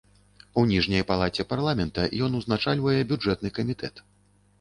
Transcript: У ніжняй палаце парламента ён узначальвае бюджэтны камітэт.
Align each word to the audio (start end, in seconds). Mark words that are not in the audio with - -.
У 0.59 0.61
ніжняй 0.69 1.03
палаце 1.11 1.45
парламента 1.51 2.05
ён 2.29 2.37
узначальвае 2.39 2.95
бюджэтны 3.13 3.53
камітэт. 3.59 4.03